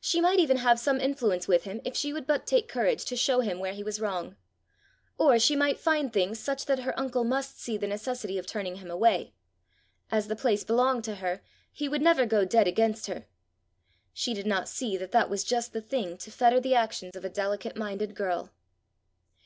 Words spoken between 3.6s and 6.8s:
he was wrong! Or she might find things such that